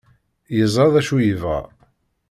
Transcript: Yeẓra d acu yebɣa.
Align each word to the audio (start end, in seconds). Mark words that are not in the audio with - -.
Yeẓra 0.57 0.93
d 0.93 0.95
acu 0.99 1.17
yebɣa. 1.21 1.61